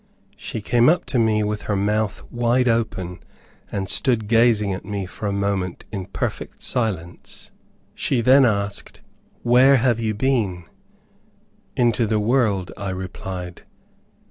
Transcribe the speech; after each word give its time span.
She 0.35 0.63
came 0.63 0.89
up 0.89 1.05
to 1.13 1.19
me 1.19 1.43
with 1.43 1.61
her 1.69 1.75
mouth 1.75 2.23
wide 2.31 2.67
open, 2.67 3.19
and 3.71 3.87
stood 3.87 4.27
gazing 4.27 4.73
at 4.73 4.83
me 4.83 5.05
for 5.05 5.27
a 5.27 5.31
moment 5.31 5.83
in 5.91 6.07
perfect 6.07 6.63
silence. 6.63 7.51
She 7.93 8.19
then 8.21 8.43
asked, 8.43 9.01
"Where 9.43 9.75
have 9.75 9.99
you 9.99 10.15
been?" 10.15 10.65
"Into 11.77 12.07
the 12.07 12.19
world," 12.19 12.71
I 12.75 12.89
replied. 12.89 13.61